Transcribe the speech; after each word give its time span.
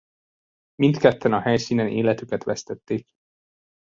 Mindketten 0.75 1.33
a 1.33 1.39
helyszínen 1.41 1.87
életüket 1.87 2.43
vesztették. 2.43 3.07